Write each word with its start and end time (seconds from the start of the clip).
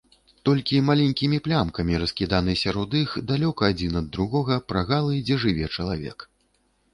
Толькі 0.47 0.79
маленькімі 0.85 1.37
плямкамі 1.47 1.99
раскіданы 2.03 2.55
сярод 2.63 2.95
іх, 3.03 3.13
далёка 3.33 3.69
адзін 3.75 3.93
ад 4.03 4.09
другога, 4.17 4.59
прагалы, 4.75 5.21
дзе 5.29 5.39
жыве 5.47 5.71
чалавек. 5.79 6.19